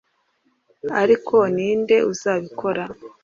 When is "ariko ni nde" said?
1.01-1.97